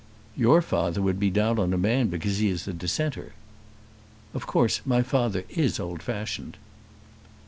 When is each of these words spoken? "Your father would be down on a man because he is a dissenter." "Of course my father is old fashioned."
"Your 0.35 0.63
father 0.63 0.99
would 0.99 1.19
be 1.19 1.29
down 1.29 1.59
on 1.59 1.73
a 1.73 1.77
man 1.77 2.07
because 2.07 2.39
he 2.39 2.49
is 2.49 2.67
a 2.67 2.73
dissenter." 2.73 3.33
"Of 4.33 4.47
course 4.47 4.81
my 4.83 5.03
father 5.03 5.43
is 5.47 5.79
old 5.79 6.01
fashioned." 6.01 6.57